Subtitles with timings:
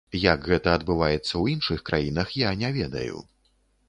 [0.21, 3.23] Як гэта адбываецца ў іншых краінах, я не ведаю.